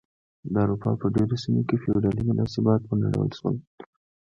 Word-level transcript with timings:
د 0.53 0.55
اروپا 0.63 0.91
په 1.01 1.07
ډېرو 1.15 1.35
سیمو 1.43 1.61
کې 1.67 1.81
فیوډالي 1.83 2.23
مناسبات 2.29 2.81
ونړول 2.83 3.29
شول. 3.37 3.55